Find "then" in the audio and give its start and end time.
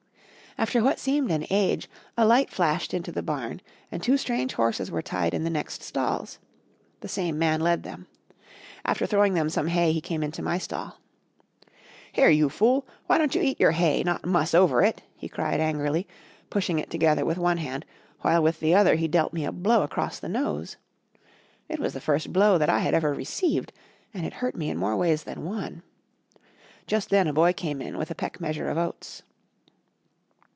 27.09-27.27